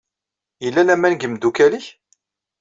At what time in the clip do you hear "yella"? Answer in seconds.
0.63-0.81